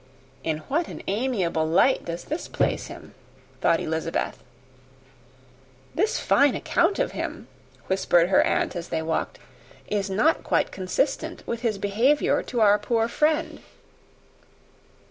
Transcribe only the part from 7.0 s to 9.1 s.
him," whispered her aunt as they